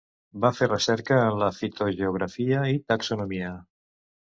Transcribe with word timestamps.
Va 0.45 0.49
fer 0.59 0.69
recerca 0.69 1.17
en 1.25 1.37
la 1.43 1.51
fitogeografia 1.59 2.65
i 2.79 2.83
taxonomia. 2.95 3.55